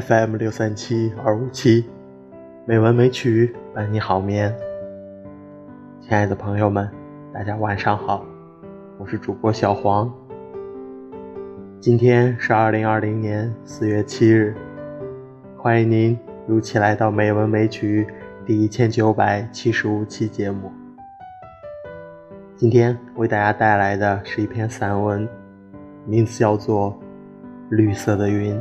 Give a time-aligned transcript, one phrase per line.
[0.00, 1.86] FM 六三七二五七，
[2.66, 4.54] 美文美曲伴你好眠。
[6.02, 6.86] 亲爱的朋友们，
[7.32, 8.22] 大家晚上好，
[8.98, 10.12] 我是主播小黄。
[11.80, 14.54] 今天是二零二零年四月七日，
[15.56, 18.06] 欢迎您如期来到《美文美曲》
[18.46, 20.70] 第一千九百七十五期节目。
[22.54, 25.26] 今天为大家带来的是一篇散文，
[26.04, 26.92] 名字叫做
[27.74, 28.54] 《绿色的云》。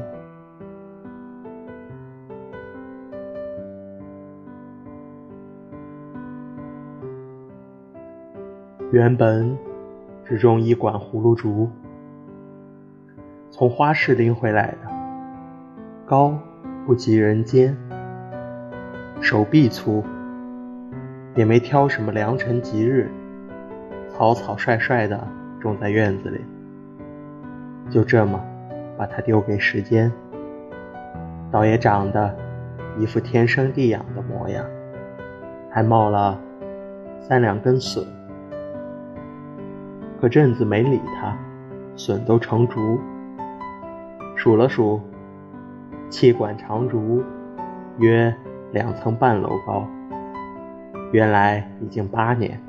[8.91, 9.57] 原本
[10.23, 11.69] 只种一管葫芦竹，
[13.49, 14.77] 从花市拎回来的，
[16.05, 16.37] 高
[16.85, 17.75] 不及人肩，
[19.19, 20.03] 手臂粗，
[21.33, 23.09] 也没挑什么良辰吉日。
[24.07, 25.27] 草草率率的
[25.59, 26.39] 种在院子里，
[27.89, 28.39] 就这么
[28.97, 30.09] 把它丢给时间，
[31.51, 32.33] 倒也长得
[32.97, 34.63] 一副天生地养的模样，
[35.71, 36.39] 还冒了
[37.19, 38.05] 三两根笋。
[40.19, 41.37] 可镇子没理他，
[41.95, 42.99] 笋都成竹。
[44.35, 45.01] 数了数，
[46.09, 47.23] 气管长竹
[47.97, 48.33] 约
[48.71, 49.87] 两层半楼高，
[51.11, 52.59] 原来已经八年。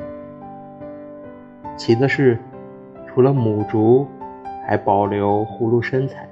[1.77, 2.39] 奇的是，
[3.07, 4.07] 除了母竹，
[4.67, 6.29] 还保留葫芦身材，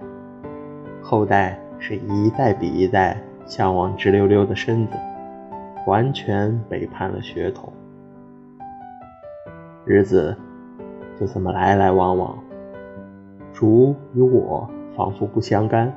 [1.03, 4.95] 后代是一代比一代向往直溜溜的身子，
[5.87, 7.73] 完全背叛了血统。
[9.85, 10.35] 日子
[11.19, 12.39] 就这么来来往往，
[13.53, 15.93] 竹与我仿佛不相干，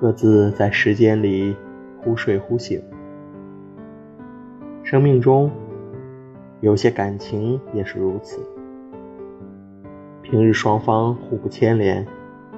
[0.00, 1.56] 各自在时间里
[2.02, 2.82] 忽睡忽醒，
[4.82, 5.50] 生命中。
[6.60, 8.40] 有些感情也是如此，
[10.22, 12.06] 平日双方互不牵连，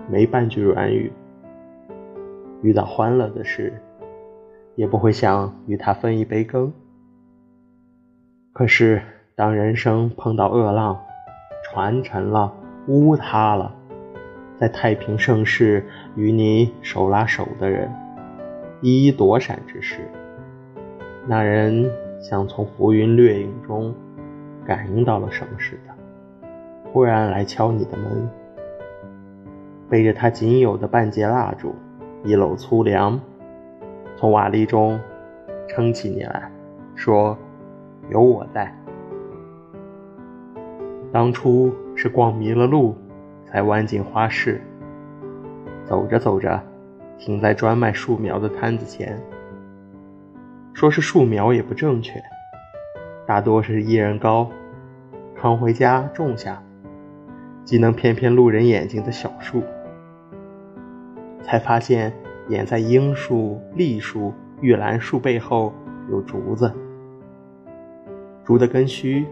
[0.09, 1.11] 没半句软语；
[2.63, 3.83] 遇到欢乐的事，
[4.77, 6.73] 也不会想与他分一杯羹。
[8.53, 9.03] 可是，
[9.35, 10.97] 当人生碰到恶浪，
[11.77, 12.51] 船沉了，
[12.87, 13.71] 屋塌了，
[14.57, 17.93] 在太平盛世与你手拉手的人，
[18.81, 20.11] 一一躲闪之时，
[21.27, 21.87] 那人。
[22.19, 23.95] 像从浮云掠影中
[24.65, 26.49] 感应到了什么似的，
[26.91, 28.29] 忽然来敲你的门，
[29.89, 31.75] 背着他仅有的半截蜡烛，
[32.25, 33.21] 一篓粗粮，
[34.17, 34.99] 从瓦砾中
[35.69, 36.51] 撑起你来，
[36.97, 37.37] 说
[38.09, 38.75] ：“有我在。”
[41.17, 42.95] 当初是逛迷了路，
[43.47, 44.61] 才弯进花市，
[45.87, 46.63] 走着走着，
[47.17, 49.19] 停在专卖树苗的摊子前。
[50.75, 52.23] 说是树苗也不正确，
[53.27, 54.51] 大多是一人高，
[55.35, 56.63] 扛回家种下，
[57.65, 59.63] 既能骗骗路人眼睛的小树。
[61.41, 62.13] 才发现
[62.51, 65.73] 掩在樱树、栗树、玉兰树背后
[66.11, 66.71] 有竹子，
[68.45, 69.27] 竹的根须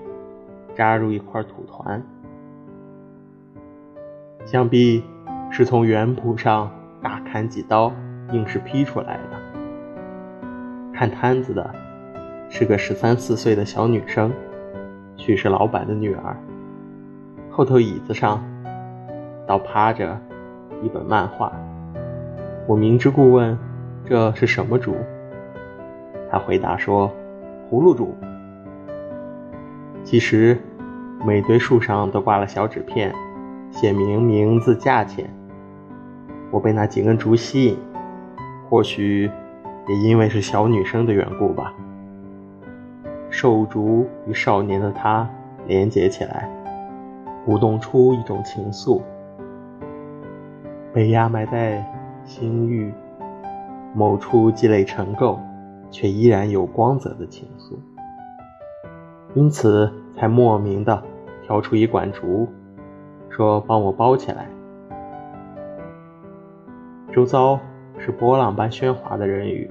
[0.75, 2.03] 扎入一块土团，
[4.45, 5.03] 想必
[5.51, 6.71] 是从原圃上
[7.01, 7.93] 大砍几刀，
[8.33, 9.39] 硬是劈出来的。
[10.93, 11.75] 看摊子的
[12.49, 14.33] 是个十三四岁的小女生，
[15.17, 16.37] 许是老板的女儿。
[17.51, 18.43] 后头椅子上
[19.47, 20.21] 倒趴着
[20.83, 21.53] 一本漫画。
[22.67, 23.57] 我明知故问
[24.05, 24.97] ：“这是什么竹？”
[26.31, 27.13] 她回答说
[27.71, 28.15] ：“葫芦竹。”
[30.05, 30.57] 其实
[31.27, 33.13] 每堆树上都挂了小纸片，
[33.71, 35.29] 写明名字、价钱。
[36.53, 37.77] 我被那几根竹吸引，
[38.69, 39.31] 或许。
[39.87, 41.75] 也因为是小女生的缘故吧，
[43.29, 45.29] 瘦竹与少年的他
[45.67, 46.49] 连结起来，
[47.45, 49.03] 舞动出一种情愫，
[50.91, 51.85] 被压埋在
[52.25, 52.95] 心域
[53.95, 55.39] 某处积累成垢，
[55.91, 57.75] 却依然有光泽的情愫，
[59.35, 61.03] 因此才莫名的
[61.43, 62.49] 挑出一管竹，
[63.29, 64.49] 说帮我包起来。
[67.13, 67.61] 周遭。
[67.97, 69.71] 是波浪般喧哗的人语，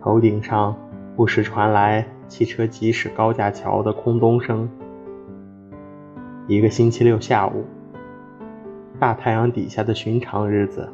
[0.00, 0.74] 头顶上
[1.14, 4.66] 不时传来汽车疾驶高架桥的空洞声。
[6.48, 7.66] 一个星期六下午，
[8.98, 10.88] 大太阳底下的寻常日子，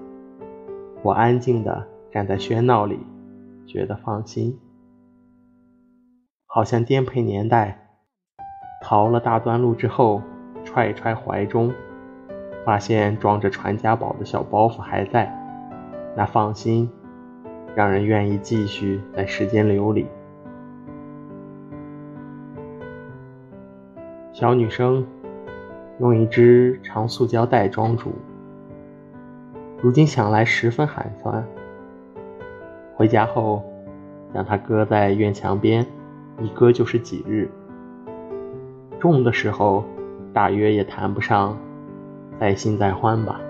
[1.01, 2.99] 我安静地站在喧闹里，
[3.65, 4.59] 觉得放心，
[6.53, 7.79] 好像颠沛年代，
[8.83, 10.21] 逃了大段路之后，
[10.65, 11.73] 揣一揣怀中，
[12.65, 15.33] 发现装着传家宝的小包袱还在。
[16.17, 16.91] 那放心，
[17.77, 20.09] 让人愿意继续在时间流里。
[24.33, 25.07] 小女生
[26.01, 28.11] 用一只长塑胶袋装住，
[29.81, 31.47] 如今想来十分寒酸。
[32.97, 33.63] 回家后，
[34.35, 35.87] 将它搁在院墙边，
[36.41, 37.51] 一搁就是几日。
[38.99, 39.85] 种的时候，
[40.33, 41.57] 大约也谈不上
[42.39, 43.41] 再新再欢吧。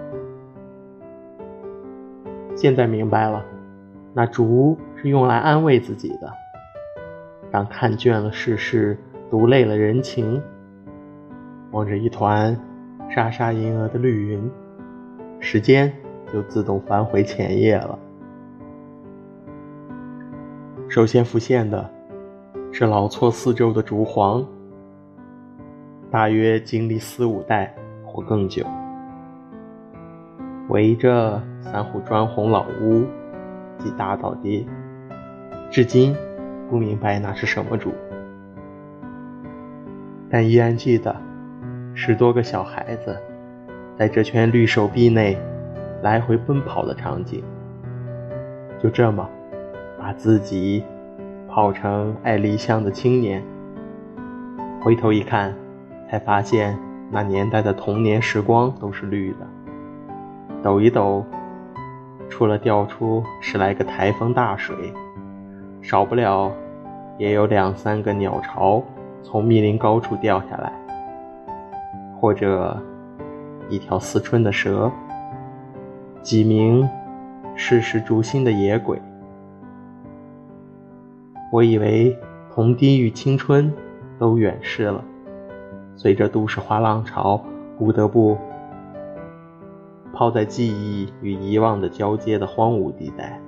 [2.55, 3.45] 现在明白了，
[4.13, 6.33] 那竹是用来安慰自己的。
[7.51, 8.99] 当看倦了世事，
[9.31, 10.41] 读累了人情，
[11.73, 12.57] 望着一团
[13.09, 14.51] 沙沙银蛾的绿云，
[15.41, 15.93] 时间
[16.33, 17.99] 就自动翻回前夜了。
[20.89, 21.91] 首先浮现的
[22.73, 24.47] 是老厝四周的竹黄，
[26.11, 27.75] 大约经历四五代
[28.05, 28.65] 或更久，
[30.69, 33.05] 围着三户砖红老屋
[33.79, 34.65] 及大道街，
[35.71, 36.17] 至今。
[36.71, 37.91] 不明白那是什么竹，
[40.31, 41.17] 但依然记得
[41.95, 43.19] 十多个小孩子
[43.99, 45.37] 在这圈绿手臂内
[46.01, 47.43] 来回奔跑的场景。
[48.81, 49.29] 就这么
[49.99, 50.85] 把自己
[51.50, 53.43] 跑成爱离乡的青年，
[54.81, 55.52] 回头一看，
[56.08, 56.79] 才发现
[57.11, 59.38] 那年代的童年时光都是绿的。
[60.62, 61.25] 抖一抖，
[62.29, 64.76] 除了掉出十来个台风大水。
[65.82, 66.52] 少不了，
[67.19, 68.81] 也有两三个鸟巢
[69.20, 70.73] 从密林高处掉下来，
[72.20, 72.81] 或者
[73.69, 74.88] 一条思春的蛇，
[76.23, 76.88] 几名
[77.56, 79.02] 世事诛心的野鬼。
[81.50, 82.17] 我以为
[82.52, 83.73] 童低与青春
[84.19, 85.05] 都远逝了，
[85.97, 87.43] 随着都市化浪潮，
[87.76, 88.38] 不得不
[90.12, 93.41] 抛在记忆与遗忘的交接的荒芜地带。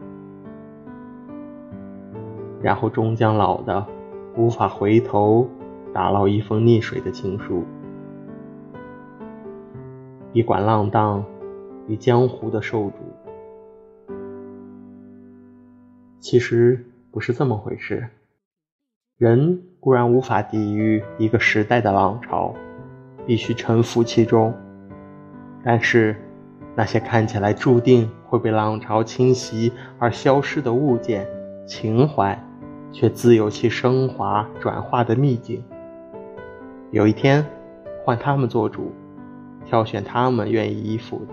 [2.61, 3.87] 然后终将老的
[4.37, 5.49] 无法回头
[5.93, 7.63] 打捞一封溺水的情书，
[10.33, 11.25] 一管浪荡
[11.87, 12.95] 与江湖的受主。
[16.19, 18.09] 其实不是这么回事。
[19.19, 22.53] 人固然无法抵御一个时代的浪潮，
[23.25, 24.53] 必须沉浮其中。
[25.63, 26.17] 但是，
[26.75, 31.29] 那些看起来注定会被浪潮侵袭而消失的物件、
[31.67, 32.37] 情怀。
[32.95, 35.65] 却自有其升华转化的秘境。
[36.91, 37.43] 有一天，
[38.05, 38.93] 换他们做主，
[39.65, 41.33] 挑选他们愿意依附的。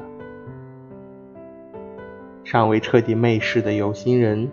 [2.45, 4.49] 尚未彻底媚世的有心人，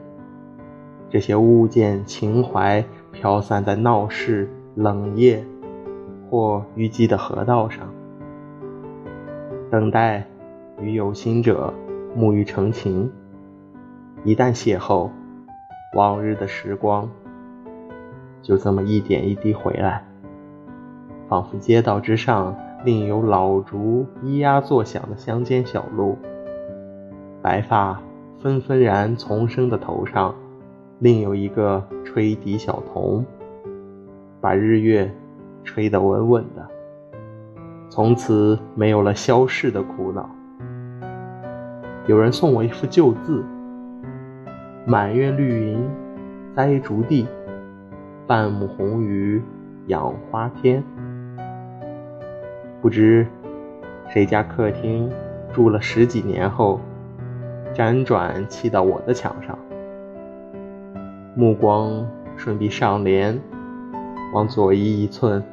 [1.16, 5.42] 这些物件情怀飘散在闹市冷夜
[6.28, 7.88] 或淤积的河道上，
[9.70, 10.26] 等待
[10.78, 11.72] 与有心者
[12.14, 13.10] 沐浴成情。
[14.24, 15.08] 一旦邂逅。
[15.94, 17.08] 往日的时光，
[18.42, 20.04] 就这么一点一滴回来，
[21.30, 22.54] 仿佛街道之上
[22.84, 26.18] 另有老竹咿呀作响的乡间小路，
[27.40, 27.98] 白发
[28.42, 30.34] 纷纷然丛生的头上，
[30.98, 33.22] 另有一个吹笛小童，
[34.40, 35.10] 把日月
[35.62, 36.66] 吹得稳稳的，
[37.90, 40.30] 从此没有了消逝的苦恼。
[42.06, 43.44] 有人送我一幅旧字。
[44.86, 45.84] 满院绿云
[46.54, 47.26] 栽竹地，
[48.26, 49.42] 半亩红雨
[49.88, 50.82] 养花天。
[52.80, 53.26] 不知
[54.08, 55.10] 谁家客厅
[55.52, 56.80] 住了十几年后，
[57.74, 59.58] 辗转砌到我的墙上。
[61.38, 62.02] 目光
[62.34, 63.38] 顺臂上连，
[64.32, 65.44] 往左移一寸，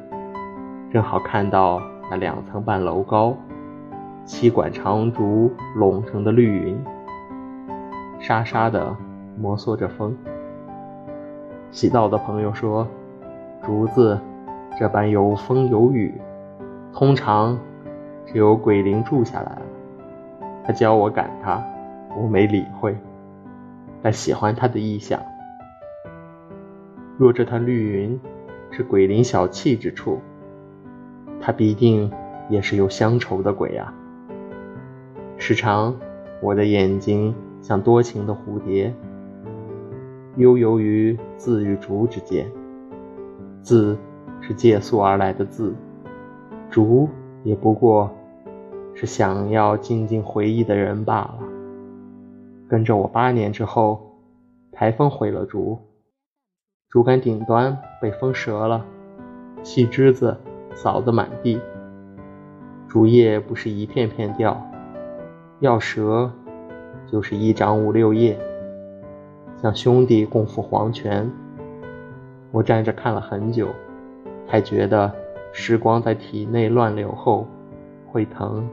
[0.90, 1.78] 正好看到
[2.10, 3.36] 那两层半楼高、
[4.24, 6.84] 七管长竹拢成的绿云，
[8.18, 8.96] 沙沙的。
[9.36, 10.16] 摩挲着风，
[11.72, 12.86] 喜道的朋友说
[13.66, 14.16] ：“竹子
[14.78, 16.14] 这般有风有雨，
[16.92, 17.58] 通常
[18.24, 19.62] 只有鬼灵住下来了。”
[20.64, 21.60] 他教我赶它，
[22.16, 22.96] 我没理会，
[24.00, 25.20] 但喜欢它的意象。
[27.16, 28.18] 若这团绿云
[28.70, 30.20] 是鬼灵小憩之处，
[31.40, 32.10] 它必定
[32.50, 33.94] 也是有乡愁的鬼啊！
[35.36, 35.94] 时常，
[36.42, 38.92] 我的眼睛像多情的蝴蝶。
[40.36, 42.50] 悠游于字与竹之间，
[43.62, 43.96] 字
[44.40, 45.72] 是借宿而来的字，
[46.68, 47.08] 竹
[47.44, 48.10] 也不过
[48.92, 51.38] 是想要静静回忆的人罢了。
[52.66, 54.18] 跟着我八年之后，
[54.72, 55.78] 台风毁了竹，
[56.94, 58.86] 竹竿顶端被风折了，
[59.64, 60.38] 细枝子
[60.76, 61.60] 扫得满地，
[62.86, 64.64] 竹叶不是一片片掉，
[65.58, 66.30] 要折
[67.10, 68.38] 就是一掌五六叶。
[69.56, 71.28] 向兄弟共赴黄泉，
[72.52, 73.70] 我站着看了很久，
[74.46, 75.12] 才觉得
[75.50, 77.44] 时光在体内乱流后
[78.06, 78.68] 会疼。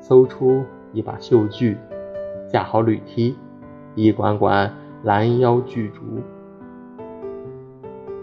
[0.00, 0.62] 搜出
[0.92, 1.78] 一把锈锯，
[2.46, 3.38] 架好铝梯，
[3.94, 4.70] 一管管
[5.02, 6.20] 拦腰巨竹。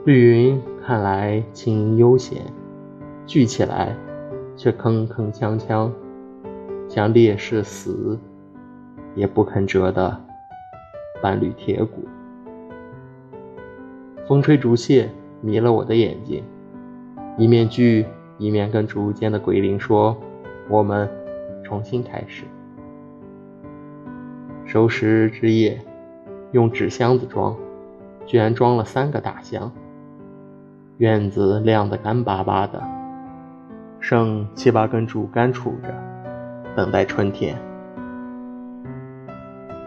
[0.04, 2.42] 绿云看来轻盈悠闲，
[3.28, 3.96] 聚起来
[4.58, 5.92] 却铿铿锵锵，
[6.90, 8.18] 像烈士死
[9.14, 10.20] 也不肯折的
[11.22, 12.08] 半缕铁骨。
[14.28, 15.08] 风吹竹屑，
[15.40, 16.44] 迷了我的眼睛，
[17.38, 18.04] 一面锯，
[18.40, 20.18] 一面跟竹间的鬼灵说
[20.68, 21.08] ：“我们
[21.64, 22.46] 重新开始。”
[24.66, 25.78] 收拾之夜，
[26.54, 27.56] 用纸箱子装，
[28.26, 29.72] 居然装了三个大箱。
[31.02, 32.80] 院子晾得干巴巴的，
[34.00, 35.92] 剩七八根竹竿杵着，
[36.76, 37.58] 等待春天。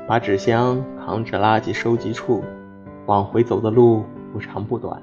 [0.08, 2.42] 把纸箱扛至垃圾收集处，
[3.06, 5.00] 往回走的路不长不短，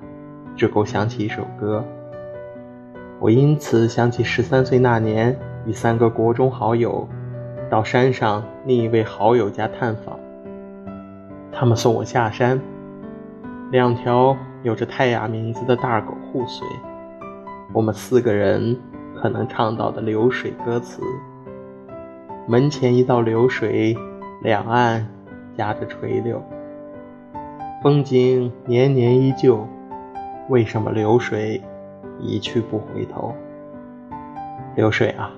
[0.58, 1.82] 只够想起一首歌。
[3.22, 7.08] 我因此想起十三岁那年，与三个国中好友
[7.70, 10.20] 到山上另一位好友家探访，
[11.54, 12.60] 他们送我下山，
[13.72, 14.36] 两条。
[14.64, 16.68] 有着泰雅名字的大狗护随，
[17.74, 18.80] 我们四个人
[19.16, 21.02] 可能唱到的流水歌词。
[22.48, 23.96] 门前一道流水，
[24.42, 25.08] 两岸
[25.58, 26.44] 夹着垂柳，
[27.82, 29.68] 风景年年依旧。
[30.50, 31.62] 为什么流水
[32.20, 33.34] 一去不回头？
[34.76, 35.32] 流水啊，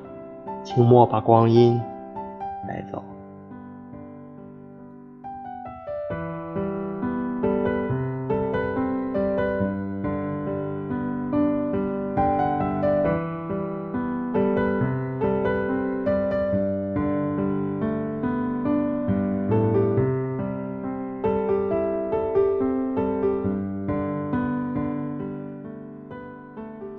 [0.63, 1.79] 请莫把光阴
[2.67, 3.03] 带走。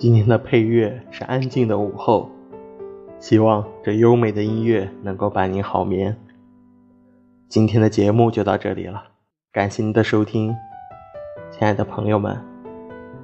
[0.04, 2.28] 今天的配乐是安静的午后，
[3.18, 6.14] 希望这优美的音乐能够伴您好眠。
[7.49, 9.02] 今天的节目就到这里了，
[9.50, 10.54] 感谢您的收听，
[11.50, 12.38] 亲爱的朋友们，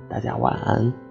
[0.08, 1.09] 大家晚安。